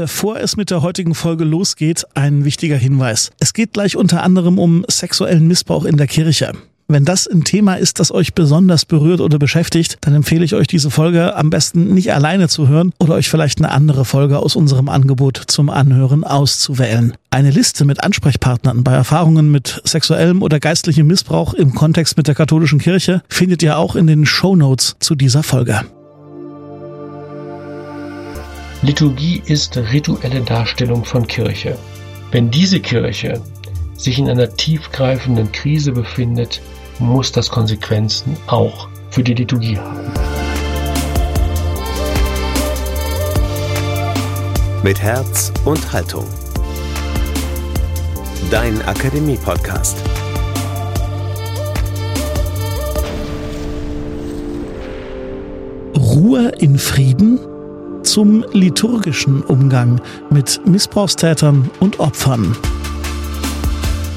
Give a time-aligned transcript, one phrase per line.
[0.00, 3.32] Bevor es mit der heutigen Folge losgeht, ein wichtiger Hinweis.
[3.40, 6.52] Es geht gleich unter anderem um sexuellen Missbrauch in der Kirche.
[6.86, 10.68] Wenn das ein Thema ist, das euch besonders berührt oder beschäftigt, dann empfehle ich euch
[10.68, 14.54] diese Folge am besten nicht alleine zu hören oder euch vielleicht eine andere Folge aus
[14.54, 17.14] unserem Angebot zum Anhören auszuwählen.
[17.30, 22.36] Eine Liste mit Ansprechpartnern bei Erfahrungen mit sexuellem oder geistlichem Missbrauch im Kontext mit der
[22.36, 25.80] katholischen Kirche findet ihr auch in den Show Notes zu dieser Folge.
[28.80, 31.76] Liturgie ist rituelle Darstellung von Kirche.
[32.30, 33.42] Wenn diese Kirche
[33.96, 36.60] sich in einer tiefgreifenden Krise befindet,
[37.00, 40.12] muss das Konsequenzen auch für die Liturgie haben.
[44.84, 46.26] Mit Herz und Haltung.
[48.52, 49.96] Dein Akademie-Podcast.
[55.96, 57.40] Ruhe in Frieden
[58.02, 62.56] zum liturgischen Umgang mit Missbrauchstätern und Opfern.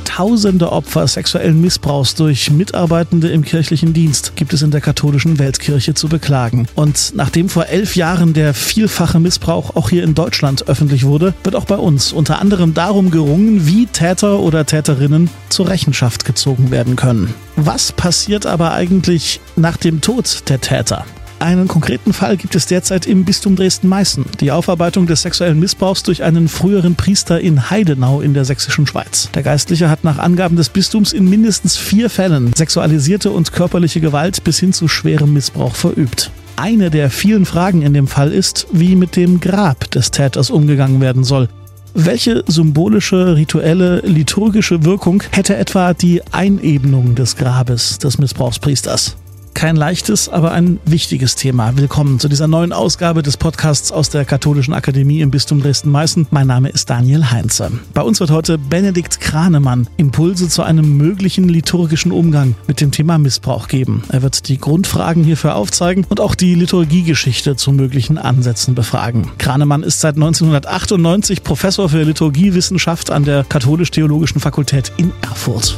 [0.03, 5.93] Tausende Opfer sexuellen Missbrauchs durch Mitarbeitende im kirchlichen Dienst gibt es in der katholischen Weltkirche
[5.93, 6.67] zu beklagen.
[6.75, 11.55] Und nachdem vor elf Jahren der vielfache Missbrauch auch hier in Deutschland öffentlich wurde, wird
[11.55, 16.97] auch bei uns unter anderem darum gerungen, wie Täter oder Täterinnen zur Rechenschaft gezogen werden
[16.97, 17.33] können.
[17.55, 21.05] Was passiert aber eigentlich nach dem Tod der Täter?
[21.41, 24.25] Einen konkreten Fall gibt es derzeit im Bistum Dresden-Meißen.
[24.41, 29.27] Die Aufarbeitung des sexuellen Missbrauchs durch einen früheren Priester in Heidenau in der sächsischen Schweiz.
[29.33, 34.43] Der Geistliche hat nach Angaben des Bistums in mindestens vier Fällen sexualisierte und körperliche Gewalt
[34.43, 36.29] bis hin zu schwerem Missbrauch verübt.
[36.57, 41.01] Eine der vielen Fragen in dem Fall ist, wie mit dem Grab des Täters umgegangen
[41.01, 41.49] werden soll.
[41.95, 49.17] Welche symbolische, rituelle, liturgische Wirkung hätte etwa die Einebnung des Grabes des Missbrauchspriesters?
[49.53, 51.77] Kein leichtes, aber ein wichtiges Thema.
[51.77, 56.27] Willkommen zu dieser neuen Ausgabe des Podcasts aus der Katholischen Akademie im Bistum Dresden-Meißen.
[56.31, 57.71] Mein Name ist Daniel Heinze.
[57.93, 63.17] Bei uns wird heute Benedikt Kranemann Impulse zu einem möglichen liturgischen Umgang mit dem Thema
[63.17, 64.03] Missbrauch geben.
[64.09, 69.29] Er wird die Grundfragen hierfür aufzeigen und auch die Liturgiegeschichte zu möglichen Ansätzen befragen.
[69.37, 75.77] Kranemann ist seit 1998 Professor für Liturgiewissenschaft an der Katholisch-Theologischen Fakultät in Erfurt.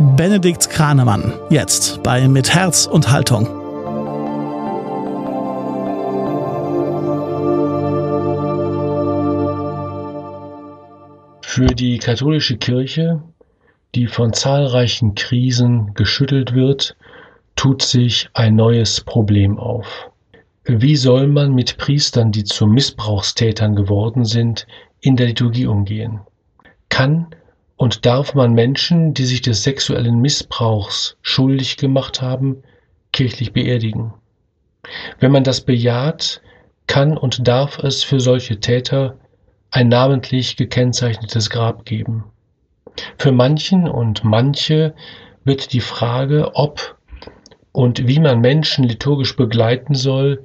[0.00, 1.32] Benedikt Kranemann.
[1.50, 3.46] Jetzt bei Mit Herz und Haltung.
[11.42, 13.22] Für die katholische Kirche,
[13.94, 16.96] die von zahlreichen Krisen geschüttelt wird,
[17.54, 20.10] tut sich ein neues Problem auf.
[20.64, 24.66] Wie soll man mit Priestern, die zu Missbrauchstätern geworden sind,
[25.00, 26.18] in der Liturgie umgehen?
[26.88, 27.28] Kann
[27.84, 32.62] und darf man Menschen, die sich des sexuellen Missbrauchs schuldig gemacht haben,
[33.12, 34.14] kirchlich beerdigen.
[35.20, 36.40] Wenn man das bejaht,
[36.86, 39.18] kann und darf es für solche Täter
[39.70, 42.24] ein namentlich gekennzeichnetes Grab geben.
[43.18, 44.94] Für manchen und manche
[45.44, 46.96] wird die Frage, ob
[47.72, 50.42] und wie man Menschen liturgisch begleiten soll,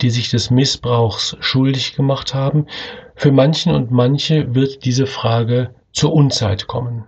[0.00, 2.66] die sich des Missbrauchs schuldig gemacht haben,
[3.14, 7.04] für manchen und manche wird diese Frage zur Unzeit kommen.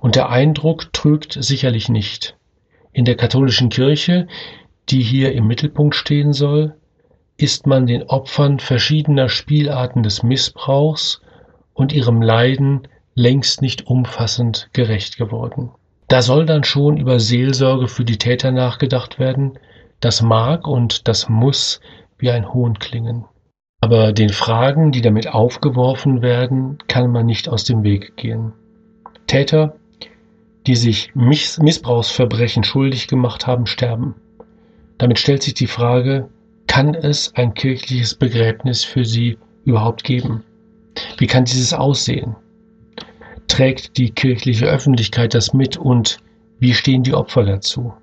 [0.00, 2.36] Und der Eindruck trügt sicherlich nicht.
[2.92, 4.26] In der katholischen Kirche,
[4.88, 6.74] die hier im Mittelpunkt stehen soll,
[7.36, 11.22] ist man den Opfern verschiedener Spielarten des Missbrauchs
[11.72, 15.70] und ihrem Leiden längst nicht umfassend gerecht geworden.
[16.08, 19.58] Da soll dann schon über Seelsorge für die Täter nachgedacht werden,
[20.00, 21.80] das mag und das muss
[22.18, 23.24] wie ein Hohn klingen.
[23.80, 28.52] Aber den Fragen, die damit aufgeworfen werden, kann man nicht aus dem Weg gehen.
[29.26, 29.76] Täter,
[30.66, 34.14] die sich Missbrauchsverbrechen schuldig gemacht haben, sterben.
[34.98, 36.28] Damit stellt sich die Frage,
[36.66, 40.44] kann es ein kirchliches Begräbnis für sie überhaupt geben?
[41.16, 42.36] Wie kann dieses aussehen?
[43.48, 46.18] Trägt die kirchliche Öffentlichkeit das mit und
[46.58, 47.94] wie stehen die Opfer dazu?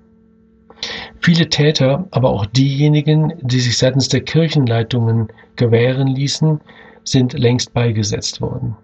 [1.20, 6.60] Viele Täter, aber auch diejenigen, die sich seitens der Kirchenleitungen gewähren ließen,
[7.04, 8.76] sind längst beigesetzt worden.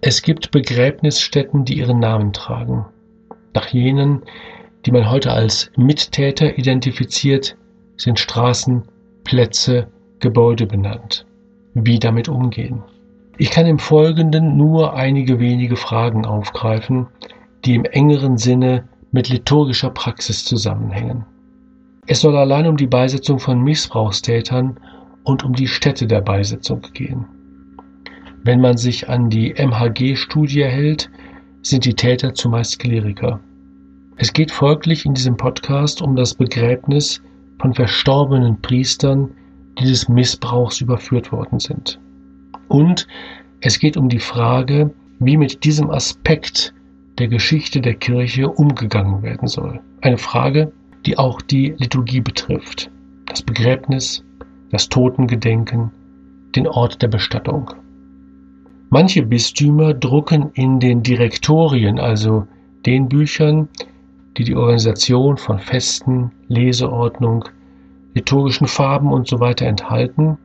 [0.00, 2.84] Es gibt Begräbnisstätten, die ihren Namen tragen.
[3.54, 4.22] Nach jenen,
[4.84, 7.56] die man heute als Mittäter identifiziert,
[7.96, 8.82] sind Straßen,
[9.24, 9.88] Plätze,
[10.20, 11.26] Gebäude benannt.
[11.74, 12.82] Wie damit umgehen?
[13.38, 17.06] Ich kann im Folgenden nur einige wenige Fragen aufgreifen,
[17.64, 18.84] die im engeren Sinne
[19.16, 21.24] mit liturgischer Praxis zusammenhängen.
[22.06, 24.78] Es soll allein um die Beisetzung von Missbrauchstätern
[25.24, 27.24] und um die Stätte der Beisetzung gehen.
[28.44, 31.10] Wenn man sich an die MHG-Studie hält,
[31.62, 33.40] sind die Täter zumeist Kleriker.
[34.16, 37.22] Es geht folglich in diesem Podcast um das Begräbnis
[37.58, 39.30] von verstorbenen Priestern
[39.78, 41.98] dieses Missbrauchs überführt worden sind.
[42.68, 43.08] Und
[43.62, 44.90] es geht um die Frage,
[45.20, 46.74] wie mit diesem Aspekt
[47.18, 49.80] der Geschichte der Kirche umgegangen werden soll.
[50.00, 50.72] Eine Frage,
[51.06, 52.90] die auch die Liturgie betrifft.
[53.26, 54.24] Das Begräbnis,
[54.70, 55.90] das Totengedenken,
[56.54, 57.70] den Ort der Bestattung.
[58.90, 62.46] Manche Bistümer drucken in den Direktorien, also
[62.84, 63.68] den Büchern,
[64.36, 67.46] die die Organisation von Festen, Leseordnung,
[68.14, 69.54] liturgischen Farben usw.
[69.58, 70.38] So enthalten,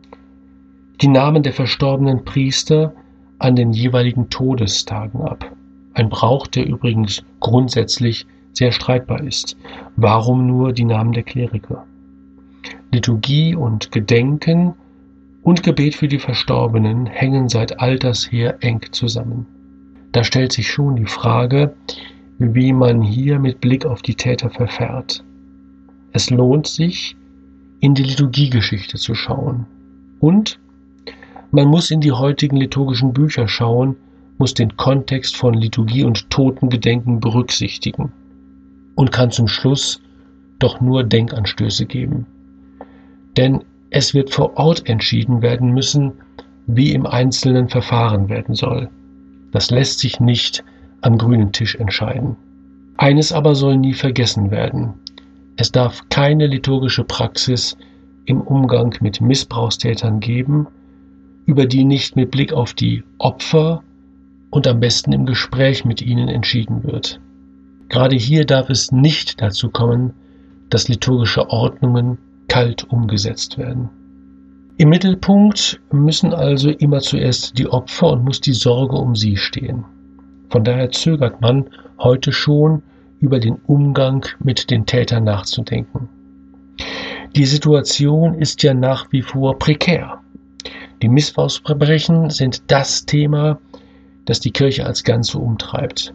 [1.01, 2.93] die Namen der verstorbenen Priester
[3.39, 5.51] an den jeweiligen Todestagen ab.
[5.93, 9.57] Ein Brauch, der übrigens grundsätzlich sehr streitbar ist.
[9.95, 11.85] Warum nur die Namen der Kleriker?
[12.91, 14.73] Liturgie und Gedenken
[15.43, 19.45] und Gebet für die Verstorbenen hängen seit alters her eng zusammen.
[20.11, 21.73] Da stellt sich schon die Frage,
[22.37, 25.23] wie man hier mit Blick auf die Täter verfährt.
[26.11, 27.15] Es lohnt sich,
[27.79, 29.65] in die Liturgiegeschichte zu schauen.
[30.19, 30.59] Und
[31.51, 33.95] man muss in die heutigen liturgischen Bücher schauen,
[34.41, 38.11] muss den Kontext von Liturgie und Totengedenken berücksichtigen
[38.95, 40.01] und kann zum Schluss
[40.57, 42.25] doch nur Denkanstöße geben.
[43.37, 46.13] Denn es wird vor Ort entschieden werden müssen,
[46.65, 48.89] wie im Einzelnen verfahren werden soll.
[49.51, 50.63] Das lässt sich nicht
[51.01, 52.35] am grünen Tisch entscheiden.
[52.97, 54.93] Eines aber soll nie vergessen werden.
[55.55, 57.77] Es darf keine liturgische Praxis
[58.25, 60.65] im Umgang mit Missbrauchstätern geben,
[61.45, 63.83] über die nicht mit Blick auf die Opfer
[64.51, 67.19] und am besten im Gespräch mit ihnen entschieden wird.
[67.89, 70.13] Gerade hier darf es nicht dazu kommen,
[70.69, 72.17] dass liturgische Ordnungen
[72.47, 73.89] kalt umgesetzt werden.
[74.77, 79.85] Im Mittelpunkt müssen also immer zuerst die Opfer und muss die Sorge um sie stehen.
[80.49, 81.69] Von daher zögert man
[81.99, 82.81] heute schon
[83.19, 86.09] über den Umgang mit den Tätern nachzudenken.
[87.35, 90.19] Die Situation ist ja nach wie vor prekär.
[91.01, 93.59] Die Missbrauchsverbrechen sind das Thema,
[94.31, 96.13] das die Kirche als Ganze umtreibt.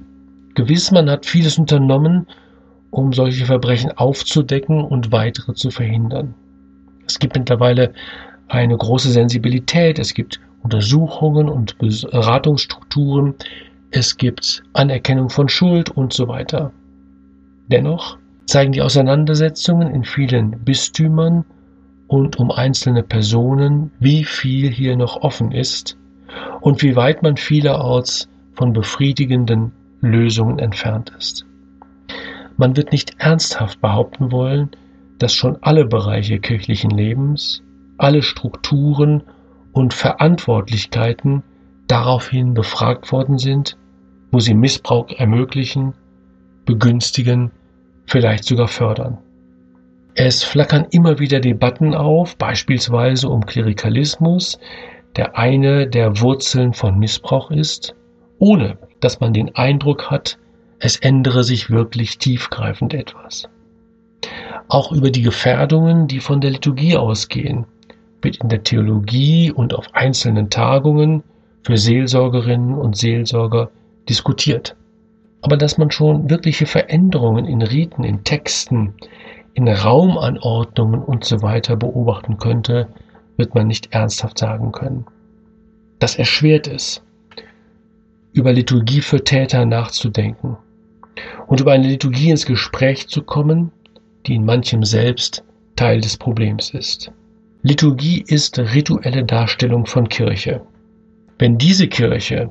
[0.55, 2.27] Gewiss, man hat vieles unternommen,
[2.89, 6.33] um solche Verbrechen aufzudecken und weitere zu verhindern.
[7.07, 7.93] Es gibt mittlerweile
[8.49, 13.35] eine große Sensibilität, es gibt Untersuchungen und Beratungsstrukturen,
[13.91, 16.73] es gibt Anerkennung von Schuld und so weiter.
[17.67, 18.17] Dennoch
[18.47, 21.45] zeigen die Auseinandersetzungen in vielen Bistümern
[22.07, 25.99] und um einzelne Personen, wie viel hier noch offen ist
[26.61, 31.47] und wie weit man vielerorts von befriedigenden Lösungen entfernt ist.
[32.57, 34.71] Man wird nicht ernsthaft behaupten wollen,
[35.19, 37.63] dass schon alle Bereiche kirchlichen Lebens,
[37.99, 39.23] alle Strukturen
[39.73, 41.43] und Verantwortlichkeiten
[41.87, 43.77] daraufhin befragt worden sind,
[44.31, 45.95] wo sie Missbrauch ermöglichen,
[46.65, 47.51] begünstigen,
[48.07, 49.19] vielleicht sogar fördern.
[50.15, 54.59] Es flackern immer wieder Debatten auf, beispielsweise um Klerikalismus,
[55.17, 57.95] der eine der Wurzeln von Missbrauch ist,
[58.39, 60.39] ohne dass man den Eindruck hat,
[60.79, 63.49] es ändere sich wirklich tiefgreifend etwas.
[64.69, 67.67] Auch über die Gefährdungen, die von der Liturgie ausgehen,
[68.21, 71.23] wird in der Theologie und auf einzelnen Tagungen
[71.63, 73.71] für Seelsorgerinnen und Seelsorger
[74.09, 74.77] diskutiert.
[75.41, 78.95] Aber dass man schon wirkliche Veränderungen in Riten, in Texten,
[79.55, 82.89] in Raumanordnungen und so beobachten könnte,
[83.37, 85.07] wird man nicht ernsthaft sagen können.
[85.99, 87.03] Das erschwert es,
[88.33, 90.59] über Liturgie für Täter nachzudenken
[91.47, 93.73] und über eine Liturgie ins Gespräch zu kommen,
[94.27, 97.13] die in manchem selbst Teil des Problems ist.
[97.63, 100.63] Liturgie ist rituelle Darstellung von Kirche.
[101.39, 102.51] Wenn diese Kirche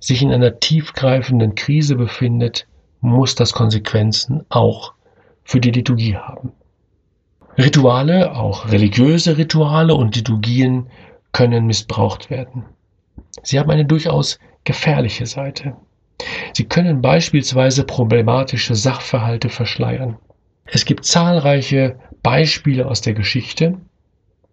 [0.00, 2.66] sich in einer tiefgreifenden Krise befindet,
[3.00, 4.94] muss das Konsequenzen auch
[5.44, 6.52] für die Liturgie haben.
[7.58, 10.86] Rituale, auch religiöse Rituale und Liturgien
[11.32, 12.64] können missbraucht werden.
[13.42, 15.76] Sie haben eine durchaus gefährliche Seite.
[16.54, 20.16] Sie können beispielsweise problematische Sachverhalte verschleiern.
[20.64, 23.78] Es gibt zahlreiche Beispiele aus der Geschichte,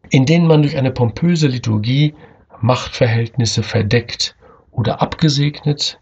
[0.10, 2.16] in denen man durch eine pompöse Liturgie
[2.62, 4.36] Machtverhältnisse verdeckt
[4.72, 6.00] oder abgesegnet,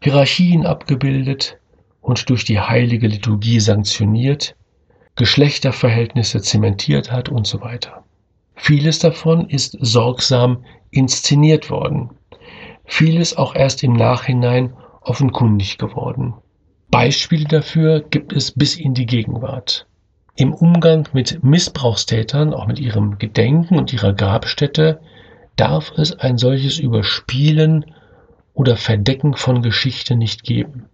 [0.00, 1.58] Hierarchien abgebildet
[2.00, 4.54] und durch die heilige Liturgie sanktioniert,
[5.16, 8.04] Geschlechterverhältnisse zementiert hat und so weiter.
[8.54, 12.10] Vieles davon ist sorgsam inszeniert worden,
[12.84, 16.34] vieles auch erst im Nachhinein offenkundig geworden.
[16.90, 19.86] Beispiele dafür gibt es bis in die Gegenwart.
[20.36, 25.00] Im Umgang mit Missbrauchstätern, auch mit ihrem Gedenken und ihrer Grabstätte,
[25.56, 27.84] darf es ein solches Überspielen
[28.54, 30.86] oder Verdecken von Geschichte nicht geben.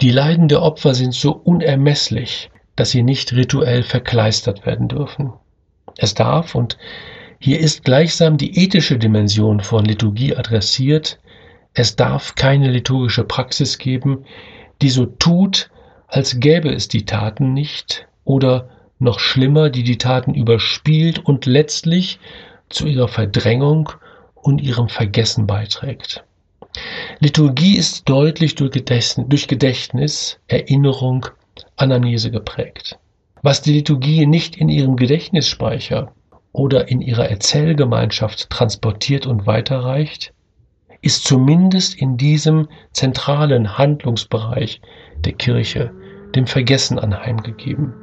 [0.00, 2.50] Die Leiden der Opfer sind so unermesslich,
[2.80, 5.34] dass sie nicht rituell verkleistert werden dürfen.
[5.98, 6.78] Es darf, und
[7.38, 11.18] hier ist gleichsam die ethische Dimension von Liturgie adressiert,
[11.74, 14.24] es darf keine liturgische Praxis geben,
[14.80, 15.68] die so tut,
[16.08, 22.18] als gäbe es die Taten nicht oder noch schlimmer, die die Taten überspielt und letztlich
[22.70, 23.92] zu ihrer Verdrängung
[24.34, 26.24] und ihrem Vergessen beiträgt.
[27.18, 28.72] Liturgie ist deutlich durch
[29.48, 31.26] Gedächtnis, Erinnerung,
[31.76, 32.98] Anamnese geprägt.
[33.42, 36.12] Was die Liturgie nicht in ihrem Gedächtnisspeicher
[36.52, 40.32] oder in ihrer Erzählgemeinschaft transportiert und weiterreicht,
[41.02, 44.80] ist zumindest in diesem zentralen Handlungsbereich
[45.24, 45.92] der Kirche
[46.34, 47.94] dem Vergessen anheimgegeben.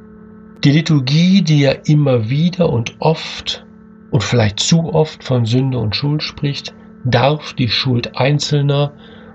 [0.64, 3.64] Die Liturgie, die ja immer wieder und oft
[4.10, 6.74] und vielleicht zu oft von Sünde und Schuld spricht,
[7.04, 8.92] darf die Schuld Einzelner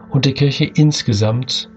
[0.10, 1.70] und der Kirche insgesamt,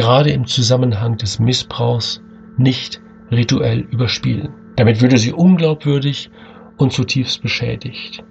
[0.00, 2.22] gerade im Zusammenhang des Missbrauchs,
[2.56, 4.54] nicht rituell überspielen.
[4.76, 6.30] Damit würde sie unglaubwürdig
[6.78, 8.24] und zutiefst beschädigt.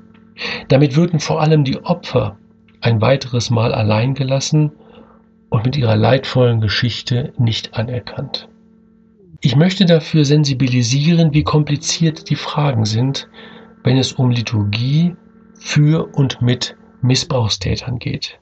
[0.69, 2.39] Damit würden vor allem die Opfer
[2.81, 4.71] ein weiteres Mal allein gelassen
[5.49, 8.49] und mit ihrer leidvollen Geschichte nicht anerkannt.
[9.41, 13.29] Ich möchte dafür sensibilisieren, wie kompliziert die Fragen sind,
[13.83, 15.15] wenn es um Liturgie
[15.59, 18.39] für und mit Missbrauchstätern geht.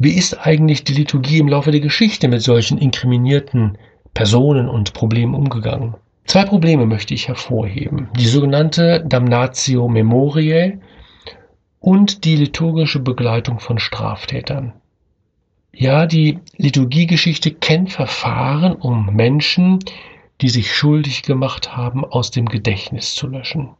[0.00, 3.78] Wie ist eigentlich die Liturgie im Laufe der Geschichte mit solchen inkriminierten
[4.14, 5.96] Personen und Problemen umgegangen?
[6.24, 8.08] Zwei Probleme möchte ich hervorheben.
[8.16, 10.78] Die sogenannte Damnatio Memoriae
[11.80, 14.72] und die liturgische Begleitung von Straftätern.
[15.72, 19.80] Ja, die Liturgiegeschichte kennt Verfahren, um Menschen,
[20.40, 23.70] die sich schuldig gemacht haben, aus dem Gedächtnis zu löschen.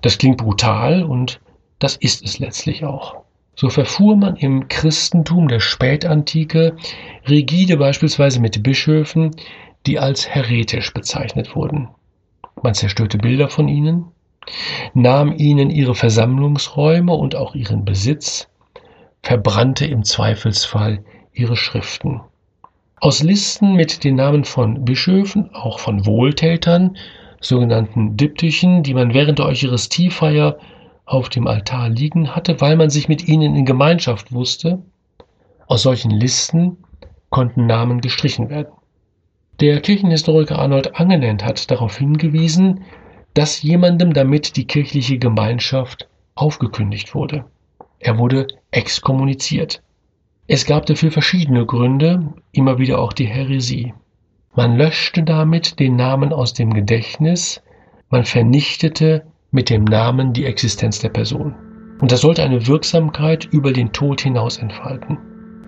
[0.00, 1.40] Das klingt brutal und
[1.78, 3.27] das ist es letztlich auch.
[3.60, 6.76] So verfuhr man im Christentum der Spätantike
[7.28, 9.34] rigide beispielsweise mit Bischöfen,
[9.84, 11.88] die als heretisch bezeichnet wurden.
[12.62, 14.04] Man zerstörte Bilder von ihnen,
[14.94, 18.46] nahm ihnen ihre Versammlungsräume und auch ihren Besitz,
[19.24, 22.20] verbrannte im Zweifelsfall ihre Schriften.
[23.00, 26.96] Aus Listen mit den Namen von Bischöfen, auch von Wohltätern,
[27.40, 30.58] sogenannten Diptychen, die man während der Eucharistiefeier
[31.08, 34.82] auf dem Altar liegen hatte, weil man sich mit ihnen in Gemeinschaft wusste.
[35.66, 36.76] Aus solchen Listen
[37.30, 38.72] konnten Namen gestrichen werden.
[39.60, 42.84] Der Kirchenhistoriker Arnold Angenent hat darauf hingewiesen,
[43.34, 47.44] dass jemandem damit die kirchliche Gemeinschaft aufgekündigt wurde.
[47.98, 49.82] Er wurde exkommuniziert.
[50.46, 53.94] Es gab dafür verschiedene Gründe, immer wieder auch die Häresie.
[54.54, 57.62] Man löschte damit den Namen aus dem Gedächtnis,
[58.10, 61.54] man vernichtete mit dem Namen die Existenz der Person.
[62.00, 65.18] Und das sollte eine Wirksamkeit über den Tod hinaus entfalten.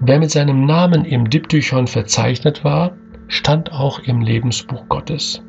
[0.01, 2.97] Wer mit seinem Namen im Diptychon verzeichnet war,
[3.29, 5.43] stand auch im Lebensbuch Gottes.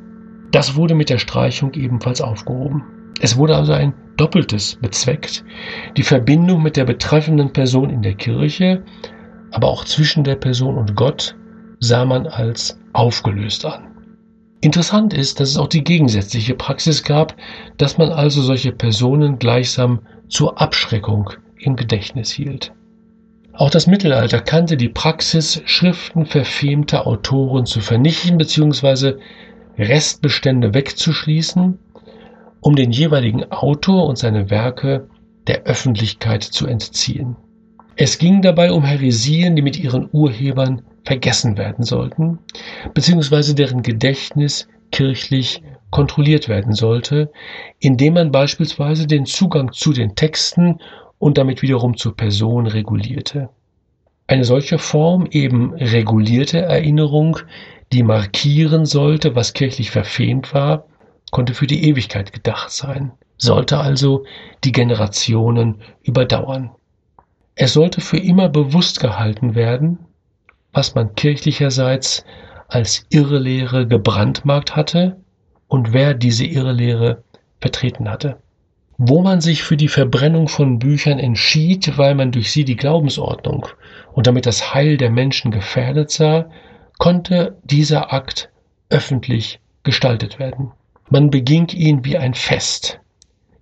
[0.52, 2.84] Das wurde mit der Streichung ebenfalls aufgehoben.
[3.22, 5.44] Es wurde also ein Doppeltes bezweckt,
[5.98, 8.84] die Verbindung mit der betreffenden Person in der Kirche,
[9.52, 11.38] aber auch zwischen der Person und Gott
[11.80, 13.90] sah man als aufgelöst an.
[14.62, 17.36] Interessant ist, dass es auch die gegensätzliche Praxis gab,
[17.77, 22.72] dass man also solche Personen gleichsam zur Abschreckung im Gedächtnis hielt.
[23.53, 29.15] Auch das Mittelalter kannte die Praxis, Schriften verfemter Autoren zu vernichten bzw.
[29.77, 31.80] Restbestände wegzuschließen,
[32.62, 35.10] um den jeweiligen Autor und seine Werke
[35.48, 37.36] der Öffentlichkeit zu entziehen.
[37.96, 42.39] Es ging dabei um Heresien, die mit ihren Urhebern vergessen werden sollten,
[42.93, 47.31] beziehungsweise deren Gedächtnis kirchlich kontrolliert werden sollte,
[47.79, 50.79] indem man beispielsweise den Zugang zu den Texten
[51.17, 53.50] und damit wiederum zur Person regulierte.
[54.27, 57.38] Eine solche Form eben regulierte Erinnerung,
[57.91, 60.86] die markieren sollte, was kirchlich verfemt war,
[61.31, 64.25] konnte für die Ewigkeit gedacht sein, sollte also
[64.63, 66.72] die Generationen überdauern.
[67.55, 70.00] Es sollte für immer bewusst gehalten werden,
[70.74, 72.25] was man kirchlicherseits
[72.68, 75.18] als Irrlehre gebrandmarkt hatte
[75.68, 77.24] und wer diese Irrlehre
[77.60, 78.38] vertreten hatte.
[78.98, 83.68] Wo man sich für die Verbrennung von Büchern entschied, weil man durch sie die Glaubensordnung
[84.13, 86.50] und damit das Heil der Menschen gefährdet sah,
[86.98, 88.50] konnte dieser Akt
[88.90, 90.72] öffentlich gestaltet werden.
[91.10, 93.00] Man beging ihn wie ein Fest,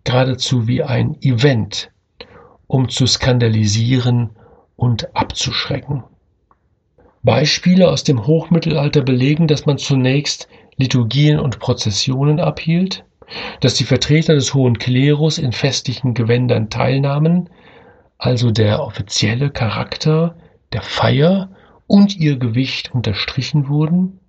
[0.04, 1.90] geradezu wie ein Event,
[2.68, 4.32] um zu skandalisieren
[4.76, 6.04] und abzuschrecken.
[7.24, 10.48] Beispiele aus dem Hochmittelalter belegen, dass man zunächst
[10.78, 13.04] Liturgien und Prozessionen abhielt,
[13.60, 17.50] dass die Vertreter des hohen Klerus in festlichen Gewändern teilnahmen,
[18.18, 20.36] also der offizielle Charakter
[20.74, 21.50] der Feier
[21.88, 24.20] und ihr Gewicht unterstrichen wurden,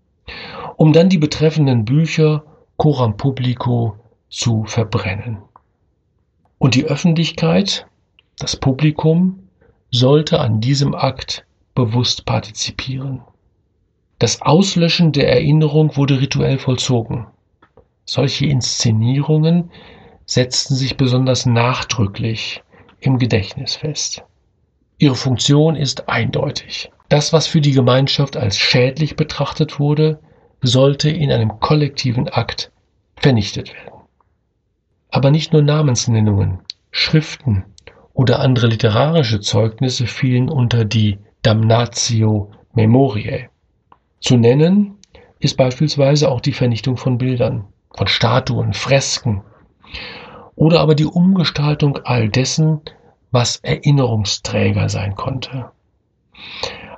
[0.76, 2.44] um dann die betreffenden Bücher
[2.76, 3.96] coram publico
[4.28, 5.38] zu verbrennen.
[6.58, 7.86] Und die Öffentlichkeit,
[8.38, 9.48] das Publikum,
[9.90, 13.22] sollte an diesem Akt bewusst partizipieren.
[14.18, 17.26] Das Auslöschen der Erinnerung wurde rituell vollzogen.
[18.04, 19.70] Solche Inszenierungen
[20.26, 22.62] setzten sich besonders nachdrücklich
[23.00, 24.22] im Gedächtnis fest.
[24.98, 26.90] Ihre Funktion ist eindeutig.
[27.08, 30.20] Das, was für die Gemeinschaft als schädlich betrachtet wurde,
[30.60, 32.70] sollte in einem kollektiven Akt
[33.16, 34.00] vernichtet werden.
[35.10, 36.60] Aber nicht nur Namensnennungen,
[36.90, 37.64] Schriften
[38.12, 43.48] oder andere literarische Zeugnisse fielen unter die Damnatio Memoriae.
[44.20, 44.98] Zu nennen
[45.38, 47.64] ist beispielsweise auch die Vernichtung von Bildern,
[47.96, 49.42] von Statuen, Fresken
[50.54, 52.82] oder aber die Umgestaltung all dessen,
[53.30, 55.70] was Erinnerungsträger sein konnte.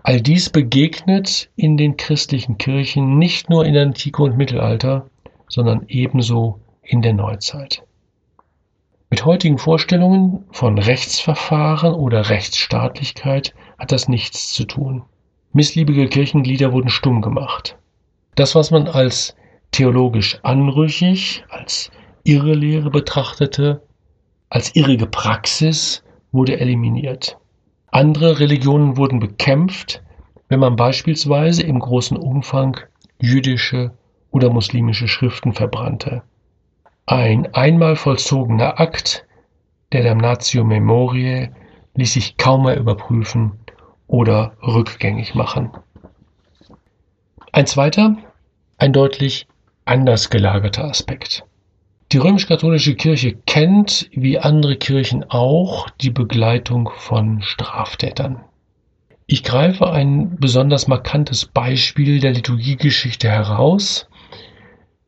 [0.02, 5.08] All dies begegnet in den christlichen Kirchen nicht nur in der Antike und Mittelalter,
[5.48, 7.84] sondern ebenso in der Neuzeit.
[9.10, 15.02] Mit heutigen Vorstellungen von Rechtsverfahren oder Rechtsstaatlichkeit hat das nichts zu tun.
[15.52, 17.76] Missliebige Kirchenglieder wurden stumm gemacht.
[18.34, 19.36] Das, was man als
[19.70, 21.90] theologisch anrüchig, als
[22.24, 23.82] irre Lehre betrachtete,
[24.48, 27.38] als irrige Praxis, wurde eliminiert.
[27.90, 30.02] Andere Religionen wurden bekämpft,
[30.48, 32.78] wenn man beispielsweise im großen Umfang
[33.20, 33.92] jüdische
[34.30, 36.22] oder muslimische Schriften verbrannte.
[37.04, 39.26] Ein einmal vollzogener Akt
[39.92, 41.50] der Damnatio Memoriae
[41.94, 43.52] ließ sich kaum mehr überprüfen
[44.12, 45.70] oder rückgängig machen.
[47.50, 48.18] Ein zweiter,
[48.76, 49.46] ein deutlich
[49.86, 51.44] anders gelagerter Aspekt.
[52.12, 58.44] Die römisch-katholische Kirche kennt, wie andere Kirchen auch, die Begleitung von Straftätern.
[59.26, 64.10] Ich greife ein besonders markantes Beispiel der Liturgiegeschichte heraus,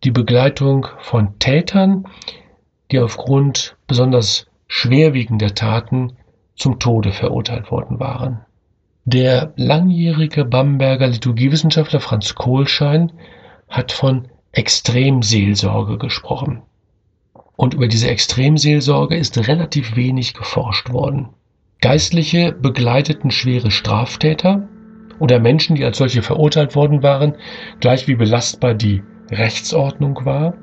[0.03, 2.09] die Begleitung von Tätern,
[2.91, 6.17] die aufgrund besonders schwerwiegender Taten
[6.57, 8.47] zum Tode verurteilt worden waren.
[9.07, 13.13] Der langjährige Bamberger Liturgiewissenschaftler Franz Kohlschein
[13.69, 16.63] hat von Extremseelsorge gesprochen.
[17.55, 21.29] Und über diese Extremseelsorge ist relativ wenig geforscht worden.
[21.83, 24.69] Geistliche begleiteten schwere Straftäter
[25.19, 27.37] oder Menschen, die als solche verurteilt worden waren,
[27.81, 30.55] gleich wie belastbar die Rechtsordnung war,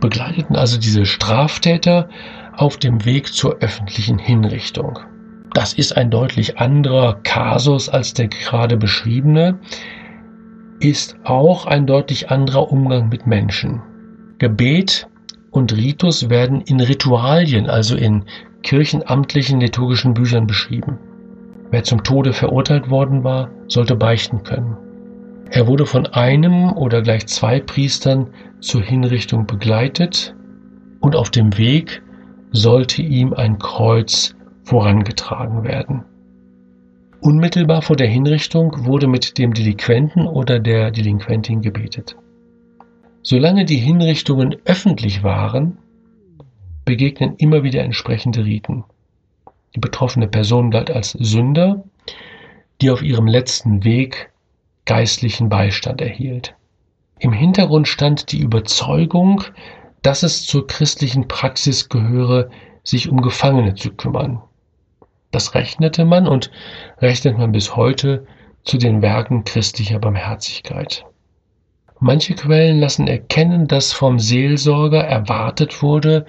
[0.00, 2.08] begleiteten also diese Straftäter
[2.56, 5.00] auf dem Weg zur öffentlichen Hinrichtung.
[5.52, 9.58] Das ist ein deutlich anderer Kasus als der gerade beschriebene,
[10.78, 13.82] ist auch ein deutlich anderer Umgang mit Menschen.
[14.38, 15.08] Gebet
[15.50, 18.24] und Ritus werden in Ritualien, also in
[18.62, 20.98] kirchenamtlichen liturgischen Büchern beschrieben.
[21.70, 24.76] Wer zum Tode verurteilt worden war, sollte beichten können.
[25.50, 28.28] Er wurde von einem oder gleich zwei Priestern
[28.60, 30.34] zur Hinrichtung begleitet
[31.00, 32.02] und auf dem Weg
[32.52, 34.34] sollte ihm ein Kreuz
[34.70, 36.04] vorangetragen werden.
[37.20, 42.14] Unmittelbar vor der Hinrichtung wurde mit dem Delinquenten oder der Delinquentin gebetet.
[43.22, 45.78] Solange die Hinrichtungen öffentlich waren,
[46.84, 48.84] begegnen immer wieder entsprechende Riten.
[49.74, 51.82] Die betroffene Person galt als Sünder,
[52.80, 54.30] die auf ihrem letzten Weg
[54.84, 56.54] geistlichen Beistand erhielt.
[57.18, 59.42] Im Hintergrund stand die Überzeugung,
[60.02, 62.50] dass es zur christlichen Praxis gehöre,
[62.84, 64.40] sich um Gefangene zu kümmern.
[65.30, 66.50] Das rechnete man und
[66.98, 68.26] rechnet man bis heute
[68.62, 71.04] zu den Werken christlicher Barmherzigkeit.
[71.98, 76.24] Manche Quellen lassen erkennen, dass vom Seelsorger erwartet wurde,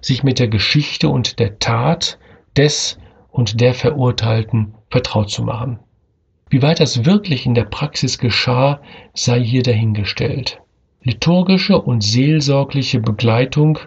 [0.00, 2.18] sich mit der Geschichte und der Tat
[2.56, 2.98] des
[3.30, 5.80] und der Verurteilten vertraut zu machen.
[6.48, 8.80] Wie weit das wirklich in der Praxis geschah,
[9.14, 10.60] sei hier dahingestellt.
[11.02, 13.80] Liturgische und seelsorgliche Begleitung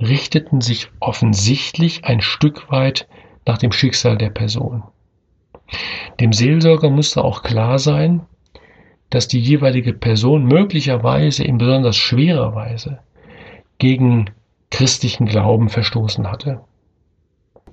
[0.00, 3.08] richteten sich offensichtlich ein Stück weit
[3.48, 4.84] nach dem Schicksal der Person.
[6.20, 8.20] Dem Seelsorger musste auch klar sein,
[9.10, 12.98] dass die jeweilige Person möglicherweise in besonders schwerer Weise
[13.78, 14.30] gegen
[14.70, 16.60] christlichen Glauben verstoßen hatte.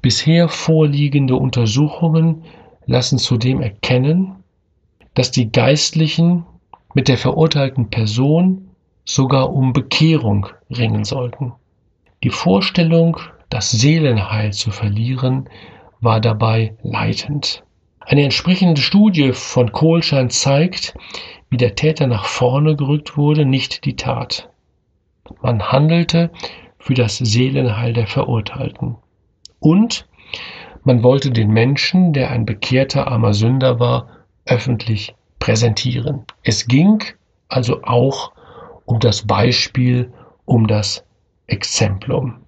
[0.02, 2.44] Bisher vorliegende Untersuchungen
[2.86, 4.38] lassen zudem erkennen,
[5.14, 6.46] dass die Geistlichen
[6.94, 8.70] mit der verurteilten Person
[9.04, 11.52] sogar um Bekehrung ringen sollten.
[12.24, 13.18] Die Vorstellung,
[13.56, 15.50] das Seelenheil zu verlieren,
[16.02, 17.64] war dabei leitend.
[18.02, 20.94] Eine entsprechende Studie von Kohlschein zeigt,
[21.50, 24.50] wie der Täter nach vorne gerückt wurde, nicht die Tat.
[25.42, 26.32] Man handelte
[26.80, 28.98] für das Seelenheil der Verurteilten.
[29.62, 30.06] Und
[30.84, 34.10] man wollte den Menschen, der ein bekehrter armer Sünder war,
[34.46, 36.26] öffentlich präsentieren.
[36.44, 37.02] Es ging
[37.48, 38.34] also auch
[38.84, 40.12] um das Beispiel,
[40.44, 41.06] um das
[41.48, 42.45] Exemplum.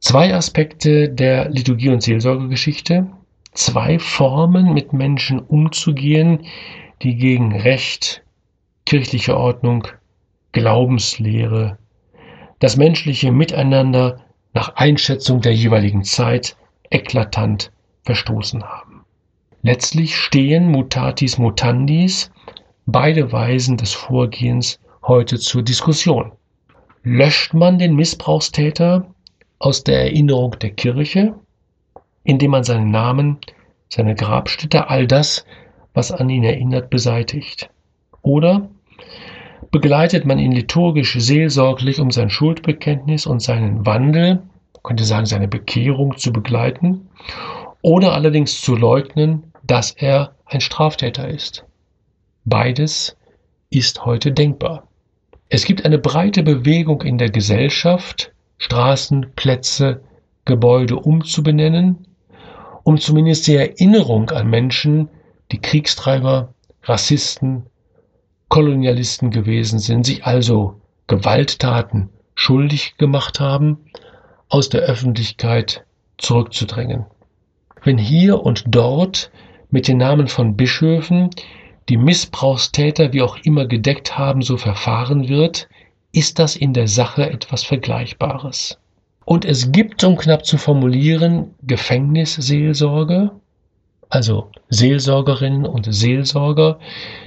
[0.00, 3.08] Zwei Aspekte der Liturgie- und Seelsorgegeschichte,
[3.52, 6.46] zwei Formen, mit Menschen umzugehen,
[7.02, 8.22] die gegen Recht,
[8.86, 9.88] kirchliche Ordnung,
[10.52, 11.78] Glaubenslehre,
[12.60, 14.20] das menschliche Miteinander
[14.54, 16.56] nach Einschätzung der jeweiligen Zeit
[16.90, 17.72] eklatant
[18.04, 19.04] verstoßen haben.
[19.62, 22.30] Letztlich stehen mutatis mutandis
[22.86, 26.32] beide Weisen des Vorgehens heute zur Diskussion.
[27.02, 29.12] Löscht man den Missbrauchstäter
[29.58, 31.34] aus der Erinnerung der Kirche,
[32.24, 33.38] indem man seinen Namen,
[33.88, 35.44] seine Grabstätte, all das,
[35.94, 37.70] was an ihn erinnert, beseitigt?
[38.22, 38.68] Oder
[39.70, 45.48] begleitet man ihn liturgisch seelsorglich, um sein Schuldbekenntnis und seinen Wandel, man könnte sagen seine
[45.48, 47.08] Bekehrung zu begleiten,
[47.82, 51.64] oder allerdings zu leugnen, dass er ein Straftäter ist.
[52.44, 53.16] Beides
[53.70, 54.88] ist heute denkbar.
[55.48, 60.02] Es gibt eine breite Bewegung in der Gesellschaft, Straßen, Plätze,
[60.44, 62.06] Gebäude umzubenennen,
[62.82, 65.08] um zumindest die Erinnerung an Menschen,
[65.52, 67.66] die Kriegstreiber, Rassisten,
[68.48, 73.78] Kolonialisten gewesen sind, sich also Gewalttaten schuldig gemacht haben,
[74.48, 75.84] aus der Öffentlichkeit
[76.16, 77.04] zurückzudrängen.
[77.82, 79.30] Wenn hier und dort
[79.70, 81.30] mit den Namen von Bischöfen
[81.88, 85.68] die Missbrauchstäter wie auch immer gedeckt haben, so verfahren wird,
[86.12, 88.78] ist das in der Sache etwas Vergleichbares.
[89.24, 93.30] Und es gibt, um knapp zu formulieren, Gefängnisseelsorge,
[94.08, 96.78] also Seelsorgerinnen und Seelsorger,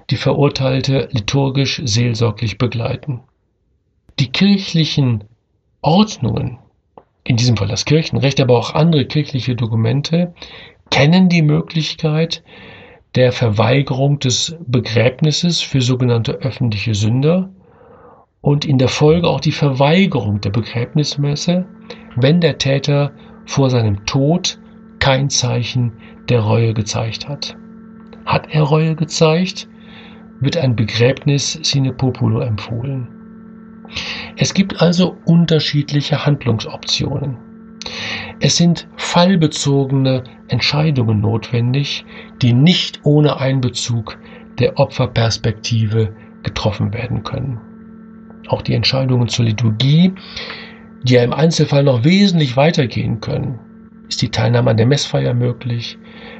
[0.09, 3.21] die Verurteilte liturgisch seelsorglich begleiten.
[4.19, 5.25] Die kirchlichen
[5.81, 6.57] Ordnungen,
[7.23, 10.33] in diesem Fall das Kirchenrecht, aber auch andere kirchliche Dokumente,
[10.89, 12.43] kennen die Möglichkeit
[13.13, 17.49] der Verweigerung des Begräbnisses für sogenannte öffentliche Sünder
[18.41, 21.65] und in der Folge auch die Verweigerung der Begräbnismesse,
[22.15, 23.13] wenn der Täter
[23.45, 24.59] vor seinem Tod
[24.99, 25.93] kein Zeichen
[26.29, 27.57] der Reue gezeigt hat.
[28.25, 29.67] Hat er Reue gezeigt,
[30.39, 33.07] wird ein Begräbnis sine populo empfohlen.
[34.37, 37.37] Es gibt also unterschiedliche Handlungsoptionen.
[38.39, 42.05] Es sind fallbezogene Entscheidungen notwendig,
[42.41, 44.17] die nicht ohne Einbezug
[44.59, 47.59] der Opferperspektive getroffen werden können.
[48.47, 50.13] Auch die Entscheidungen zur Liturgie,
[51.03, 53.59] die ja im Einzelfall noch wesentlich weitergehen können.
[54.07, 55.97] Ist die Teilnahme an der Messfeier möglich?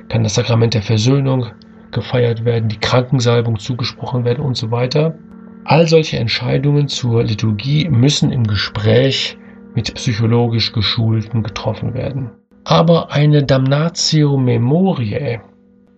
[0.10, 1.48] Kann das Sakrament der Versöhnung
[1.92, 5.16] gefeiert werden, die Krankensalbung zugesprochen werden und so weiter?
[5.64, 9.38] All solche Entscheidungen zur Liturgie müssen im Gespräch
[9.76, 12.32] mit psychologisch Geschulten getroffen werden.
[12.64, 15.42] Aber eine Damnatio Memoriae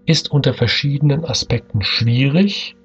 [0.06, 2.76] ist unter verschiedenen Aspekten schwierig,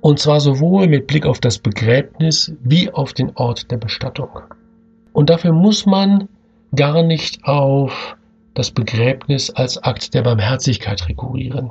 [0.00, 4.30] und zwar sowohl mit Blick auf das Begräbnis wie auf den Ort der Bestattung.
[5.12, 6.28] Und dafür muss man
[6.74, 8.16] gar nicht auf
[8.54, 11.70] das Begräbnis als Akt der Barmherzigkeit rekurrieren.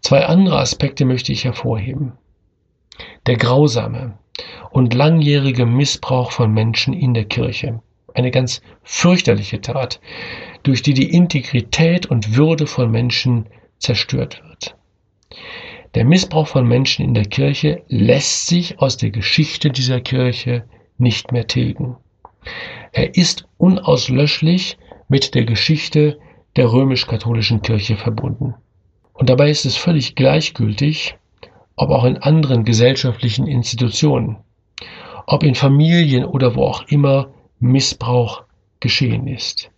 [0.00, 2.12] Zwei andere Aspekte möchte ich hervorheben.
[3.26, 4.18] Der grausame
[4.70, 7.80] und langjährige Missbrauch von Menschen in der Kirche.
[8.14, 10.00] Eine ganz fürchterliche Tat,
[10.62, 13.46] durch die die Integrität und Würde von Menschen
[13.78, 14.76] zerstört wird.
[15.94, 20.64] Der Missbrauch von Menschen in der Kirche lässt sich aus der Geschichte dieser Kirche
[20.98, 21.96] nicht mehr tilgen.
[22.92, 26.18] Er ist unauslöschlich mit der Geschichte
[26.56, 28.54] der römisch-katholischen Kirche verbunden.
[29.12, 31.16] Und dabei ist es völlig gleichgültig,
[31.76, 34.36] ob auch in anderen gesellschaftlichen Institutionen,
[35.26, 38.44] ob in Familien oder wo auch immer Missbrauch
[38.78, 39.70] geschehen ist.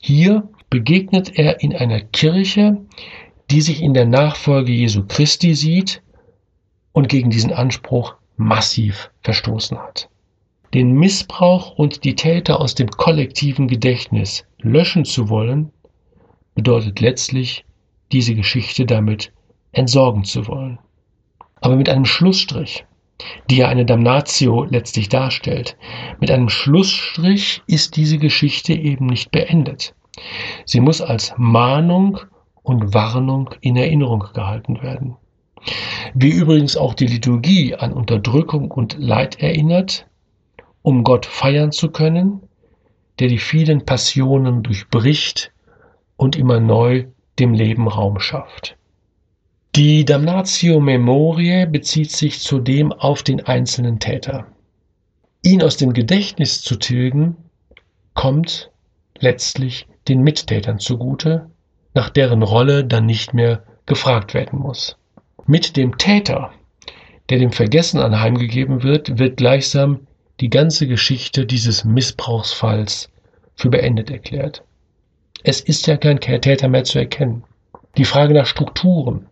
[0.00, 2.78] Hier begegnet er in einer Kirche,
[3.50, 6.02] die sich in der Nachfolge Jesu Christi sieht
[6.92, 10.08] und gegen diesen Anspruch massiv verstoßen hat.
[10.74, 15.70] Den Missbrauch und die Täter aus dem kollektiven Gedächtnis löschen zu wollen,
[16.54, 17.64] bedeutet letztlich,
[18.12, 19.32] diese Geschichte damit
[19.72, 20.78] entsorgen zu wollen.
[21.60, 22.84] Aber mit einem Schlussstrich,
[23.50, 25.76] die ja eine Damnatio letztlich darstellt,
[26.20, 29.94] mit einem Schlussstrich ist diese Geschichte eben nicht beendet.
[30.64, 32.20] Sie muss als Mahnung
[32.66, 35.16] und Warnung in Erinnerung gehalten werden.
[36.14, 40.06] Wie übrigens auch die Liturgie an Unterdrückung und Leid erinnert,
[40.82, 42.40] um Gott feiern zu können,
[43.20, 45.52] der die vielen Passionen durchbricht
[46.16, 47.06] und immer neu
[47.38, 48.76] dem Leben Raum schafft.
[49.76, 54.46] Die Damnatio Memoriae bezieht sich zudem auf den einzelnen Täter.
[55.42, 57.36] Ihn aus dem Gedächtnis zu tilgen,
[58.14, 58.72] kommt
[59.18, 61.50] letztlich den Mittätern zugute,
[61.96, 64.98] nach deren Rolle dann nicht mehr gefragt werden muss.
[65.46, 66.52] Mit dem Täter,
[67.30, 70.06] der dem Vergessen anheimgegeben wird, wird gleichsam
[70.38, 73.10] die ganze Geschichte dieses Missbrauchsfalls
[73.54, 74.62] für beendet erklärt.
[75.42, 77.44] Es ist ja kein Täter mehr zu erkennen.
[77.96, 79.26] Die Frage nach Strukturen,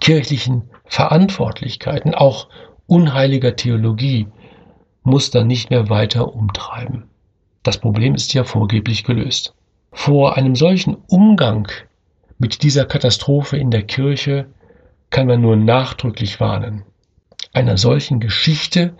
[0.00, 2.48] kirchlichen Verantwortlichkeiten, auch
[2.86, 4.28] unheiliger Theologie
[5.02, 7.08] muss dann nicht mehr weiter umtreiben.
[7.62, 9.54] Das Problem ist ja vorgeblich gelöst.
[9.92, 11.68] Vor einem solchen Umgang
[12.38, 14.46] mit dieser Katastrophe in der Kirche
[15.10, 16.84] kann man nur nachdrücklich warnen.
[17.52, 18.94] Einer solchen Geschichte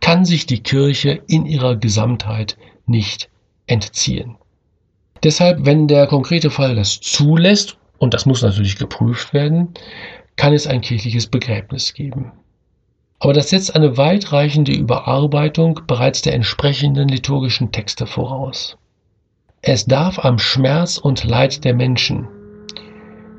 [0.00, 3.28] kann sich die Kirche in ihrer Gesamtheit nicht
[3.66, 4.36] entziehen.
[5.22, 9.74] Deshalb, wenn der konkrete Fall das zulässt, und das muss natürlich geprüft werden,
[10.36, 12.32] kann es ein kirchliches Begräbnis geben.
[13.18, 18.78] Aber das setzt eine weitreichende Überarbeitung bereits der entsprechenden liturgischen Texte voraus.
[19.62, 22.28] Es darf am Schmerz und Leid der Menschen,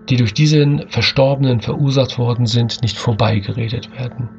[0.07, 4.29] die durch diesen Verstorbenen verursacht worden sind, nicht vorbeigeredet werden.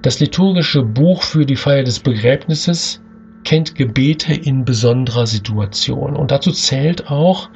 [0.00, 3.02] Das liturgische Buch für die Feier des Begräbnisses
[3.44, 7.50] kennt Gebete in besonderer Situation und dazu zählt auch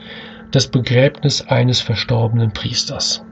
[0.50, 3.24] das Begräbnis eines verstorbenen Priesters.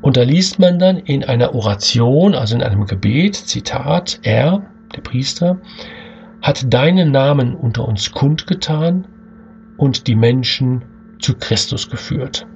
[0.00, 5.02] Und da liest man dann in einer Oration, also in einem Gebet, Zitat, er, der
[5.02, 5.60] Priester,
[6.42, 9.06] hat deinen Namen unter uns kundgetan
[9.80, 10.84] und die Menschen
[11.20, 12.46] zu Christus geführt.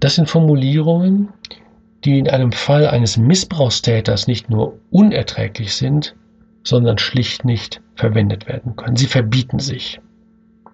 [0.00, 1.28] Das sind Formulierungen,
[2.02, 6.16] die in einem Fall eines Missbrauchstäters nicht nur unerträglich sind,
[6.62, 8.96] sondern schlicht nicht verwendet werden können.
[8.96, 10.00] Sie verbieten sich.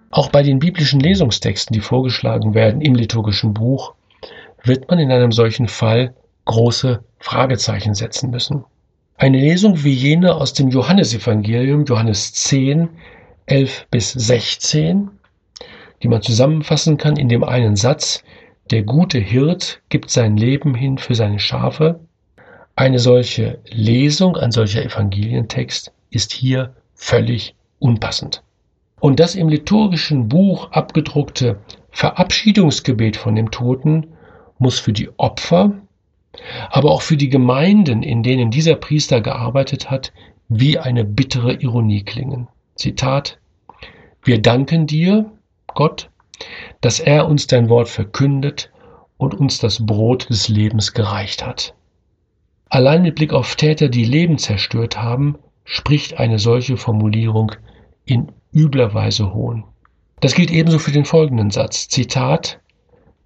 [0.09, 3.93] Auch bei den biblischen Lesungstexten, die vorgeschlagen werden im liturgischen Buch,
[4.63, 8.63] wird man in einem solchen Fall große Fragezeichen setzen müssen.
[9.17, 12.87] Eine Lesung wie jene aus dem Johannesevangelium, Johannes 10,
[13.47, 15.11] 11 bis 16,
[16.03, 18.23] die man zusammenfassen kann in dem einen Satz,
[18.69, 21.99] der gute Hirt gibt sein Leben hin für seine Schafe.
[22.75, 28.43] Eine solche Lesung, ein solcher Evangelientext ist hier völlig unpassend.
[28.99, 31.59] Und das im liturgischen Buch abgedruckte
[31.89, 34.07] Verabschiedungsgebet von dem Toten
[34.57, 35.73] muss für die Opfer,
[36.69, 40.13] aber auch für die Gemeinden, in denen dieser Priester gearbeitet hat,
[40.47, 42.47] wie eine bittere Ironie klingen.
[42.75, 43.39] Zitat
[44.23, 45.31] Wir danken dir,
[45.73, 46.09] Gott,
[46.81, 48.71] dass er uns dein Wort verkündet
[49.17, 51.75] und uns das Brot des Lebens gereicht hat.
[52.69, 57.51] Allein mit Blick auf Täter, die Leben zerstört haben, spricht eine solche Formulierung
[58.05, 59.65] in übler Weise Hohn.
[60.21, 61.87] Das gilt ebenso für den folgenden Satz.
[61.87, 62.59] Zitat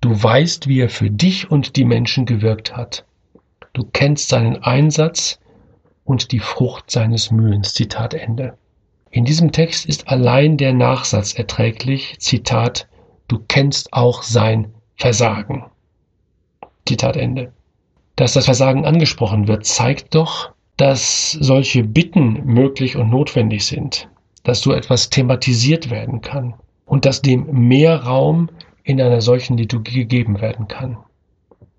[0.01, 3.05] Du weißt, wie er für dich und die Menschen gewirkt hat.
[3.73, 5.39] Du kennst seinen Einsatz
[6.03, 7.73] und die Frucht seines Mühens.
[7.73, 8.57] Zitat Ende.
[9.15, 12.17] In diesem Text ist allein der Nachsatz erträglich.
[12.19, 12.89] Zitat
[13.29, 15.63] Du kennst auch sein Versagen.
[16.85, 17.53] Zitat Ende.
[18.17, 24.09] Dass das Versagen angesprochen wird, zeigt doch, dass solche Bitten möglich und notwendig sind,
[24.43, 26.53] dass so etwas thematisiert werden kann
[26.85, 28.49] und dass dem mehr Raum
[28.83, 30.97] in einer solchen Liturgie gegeben werden kann.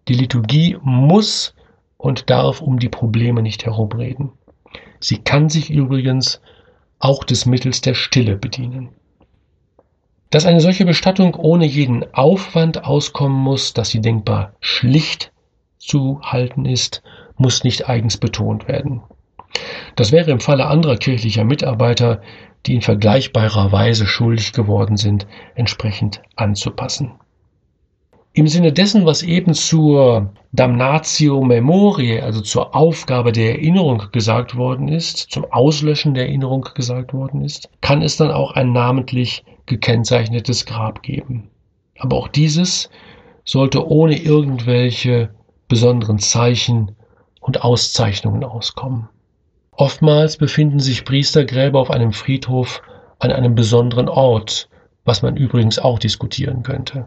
[0.08, 1.54] Die Liturgie muss
[1.98, 4.32] und darf um die Probleme nicht herumreden.
[5.00, 6.40] Sie kann sich übrigens
[6.98, 8.90] auch des Mittels der Stille bedienen.
[10.30, 15.32] Dass eine solche Bestattung ohne jeden Aufwand auskommen muss, dass sie denkbar schlicht
[15.78, 17.02] zu halten ist,
[17.36, 19.02] muss nicht eigens betont werden.
[19.94, 22.20] Das wäre im Falle anderer kirchlicher Mitarbeiter
[22.66, 27.12] die in vergleichbarer Weise schuldig geworden sind, entsprechend anzupassen.
[28.36, 34.88] Im Sinne dessen, was eben zur Damnatio Memoriae, also zur Aufgabe der Erinnerung gesagt worden
[34.88, 40.66] ist, zum Auslöschen der Erinnerung gesagt worden ist, kann es dann auch ein namentlich gekennzeichnetes
[40.66, 41.48] Grab geben.
[41.98, 42.90] Aber auch dieses
[43.46, 45.30] sollte ohne irgendwelche
[45.66, 46.94] besonderen Zeichen
[47.40, 49.08] und Auszeichnungen auskommen.
[49.70, 52.82] Oftmals befinden sich Priestergräber auf einem Friedhof
[53.18, 54.68] an einem besonderen Ort,
[55.06, 57.06] was man übrigens auch diskutieren könnte.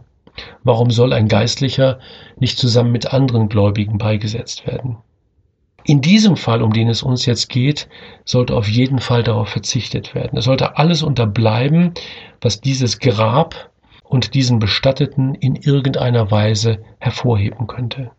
[0.63, 2.00] Warum soll ein Geistlicher
[2.38, 4.98] nicht zusammen mit anderen Gläubigen beigesetzt werden?
[5.84, 7.88] In diesem Fall, um den es uns jetzt geht,
[8.26, 10.38] sollte auf jeden Fall darauf verzichtet werden.
[10.38, 11.94] Es sollte alles unterbleiben,
[12.42, 13.72] was dieses Grab
[14.04, 18.12] und diesen Bestatteten in irgendeiner Weise hervorheben könnte.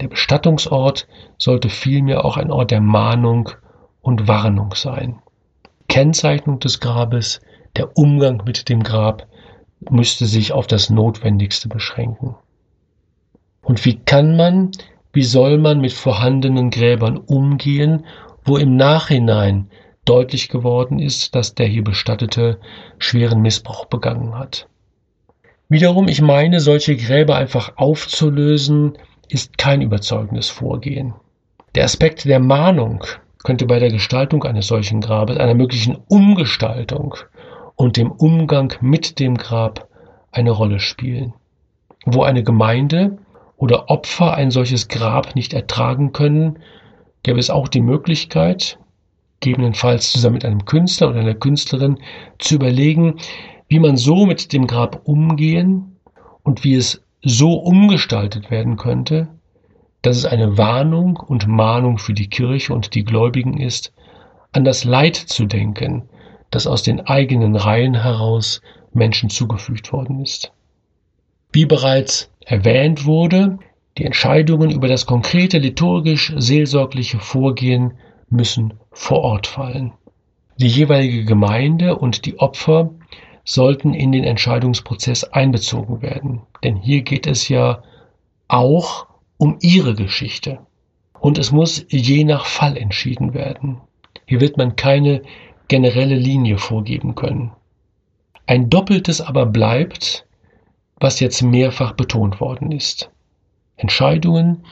[0.00, 3.50] Der Bestattungsort sollte vielmehr auch ein Ort der Mahnung
[4.00, 5.20] und Warnung sein.
[5.88, 7.40] Kennzeichnung des Grabes,
[7.76, 9.26] der Umgang mit dem Grab
[9.88, 12.34] müsste sich auf das Notwendigste beschränken.
[13.62, 14.72] Und wie kann man,
[15.12, 18.04] wie soll man mit vorhandenen Gräbern umgehen,
[18.44, 19.70] wo im Nachhinein
[20.04, 22.58] deutlich geworden ist, dass der hier Bestattete
[22.98, 24.68] schweren Missbrauch begangen hat?
[25.68, 31.14] Wiederum, ich meine, solche Gräber einfach aufzulösen, ist kein überzeugendes Vorgehen.
[31.76, 33.04] Der Aspekt der Mahnung
[33.44, 37.14] könnte bei der Gestaltung eines solchen Grabes, einer möglichen Umgestaltung
[37.80, 39.88] und dem Umgang mit dem Grab
[40.32, 41.32] eine Rolle spielen.
[42.04, 43.16] Wo eine Gemeinde
[43.56, 46.58] oder Opfer ein solches Grab nicht ertragen können,
[47.22, 48.78] gäbe es auch die Möglichkeit,
[49.40, 51.96] gegebenenfalls zusammen mit einem Künstler oder einer Künstlerin
[52.38, 53.14] zu überlegen,
[53.68, 55.96] wie man so mit dem Grab umgehen
[56.42, 59.28] und wie es so umgestaltet werden könnte,
[60.02, 63.94] dass es eine Warnung und Mahnung für die Kirche und die Gläubigen ist,
[64.52, 66.09] an das Leid zu denken,
[66.50, 68.60] das aus den eigenen Reihen heraus
[68.92, 70.52] Menschen zugefügt worden ist.
[71.52, 73.58] Wie bereits erwähnt wurde,
[73.98, 77.94] die Entscheidungen über das konkrete liturgisch-seelsorgliche Vorgehen
[78.28, 79.92] müssen vor Ort fallen.
[80.56, 82.90] Die jeweilige Gemeinde und die Opfer
[83.44, 86.42] sollten in den Entscheidungsprozess einbezogen werden.
[86.62, 87.82] Denn hier geht es ja
[88.46, 89.06] auch
[89.38, 90.58] um ihre Geschichte.
[91.18, 93.80] Und es muss je nach Fall entschieden werden.
[94.26, 95.22] Hier wird man keine
[95.70, 97.52] generelle Linie vorgeben können.
[98.46, 100.26] Ein doppeltes aber bleibt,
[100.96, 103.08] was jetzt mehrfach betont worden ist.
[103.76, 104.64] Entscheidungen,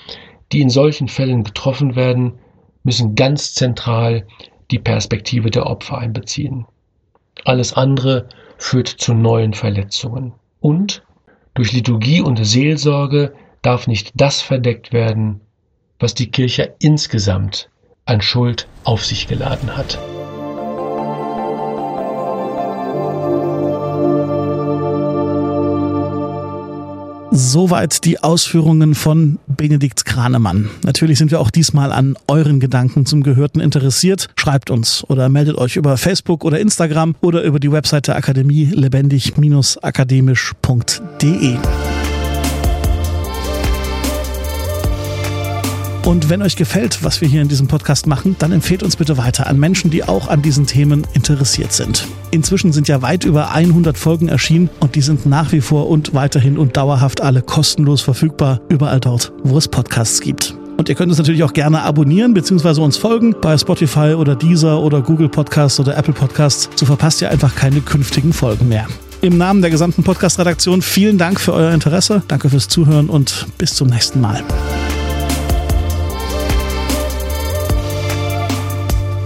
[0.50, 2.32] die in solchen Fällen getroffen werden,
[2.82, 4.26] müssen ganz zentral
[4.72, 6.66] die Perspektive der Opfer einbeziehen.
[7.44, 10.32] Alles andere führt zu neuen Verletzungen.
[10.58, 11.04] Und
[11.54, 15.42] durch Liturgie und Seelsorge darf nicht das verdeckt werden,
[16.00, 17.70] was die Kirche insgesamt
[18.04, 19.96] an Schuld auf sich geladen hat.
[27.50, 30.68] Soweit die Ausführungen von Benedikt Kranemann.
[30.84, 34.28] Natürlich sind wir auch diesmal an euren Gedanken zum Gehörten interessiert.
[34.36, 41.56] Schreibt uns oder meldet euch über Facebook oder Instagram oder über die Webseite Akademie lebendig-akademisch.de.
[46.08, 49.18] Und wenn euch gefällt, was wir hier in diesem Podcast machen, dann empfehlt uns bitte
[49.18, 52.08] weiter an Menschen, die auch an diesen Themen interessiert sind.
[52.30, 56.14] Inzwischen sind ja weit über 100 Folgen erschienen und die sind nach wie vor und
[56.14, 60.54] weiterhin und dauerhaft alle kostenlos verfügbar, überall dort, wo es Podcasts gibt.
[60.78, 62.80] Und ihr könnt uns natürlich auch gerne abonnieren bzw.
[62.80, 66.70] uns folgen bei Spotify oder Deezer oder Google Podcasts oder Apple Podcasts.
[66.74, 68.86] So verpasst ihr einfach keine künftigen Folgen mehr.
[69.20, 73.74] Im Namen der gesamten Podcast-Redaktion vielen Dank für euer Interesse, danke fürs Zuhören und bis
[73.74, 74.42] zum nächsten Mal.